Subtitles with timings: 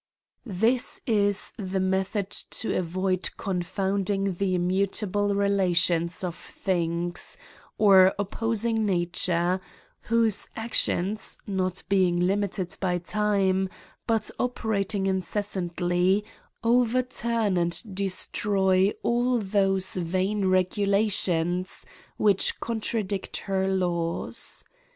[0.47, 7.37] This is the method to avoid confounding the immutable relations of things,
[7.77, 9.61] or opposing nature,
[10.05, 13.69] whose actions, not being limited by time,
[14.07, 16.25] but operating incessantly,
[16.63, 21.85] overturn and destroy all tliose vain regulations
[22.17, 24.63] which contradict her laws.